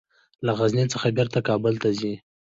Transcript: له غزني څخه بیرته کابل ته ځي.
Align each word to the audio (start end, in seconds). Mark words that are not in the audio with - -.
له 0.45 0.51
غزني 0.59 0.85
څخه 0.93 1.07
بیرته 1.17 1.39
کابل 1.49 1.73
ته 1.83 1.89
ځي. 1.99 2.13